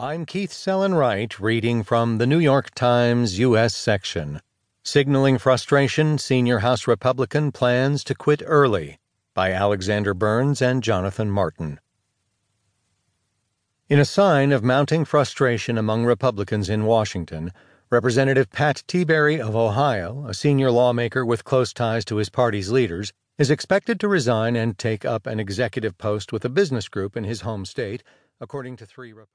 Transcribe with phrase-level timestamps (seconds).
[0.00, 3.74] I'm Keith Sellon-Wright, reading from the New York Times U.S.
[3.74, 4.40] section.
[4.84, 9.00] Signaling Frustration, Senior House Republican Plans to Quit Early
[9.34, 11.80] by Alexander Burns and Jonathan Martin.
[13.88, 17.50] In a sign of mounting frustration among Republicans in Washington,
[17.90, 23.12] Representative Pat Tiberi of Ohio, a senior lawmaker with close ties to his party's leaders,
[23.36, 27.24] is expected to resign and take up an executive post with a business group in
[27.24, 28.04] his home state,
[28.40, 29.26] according to three Republicans.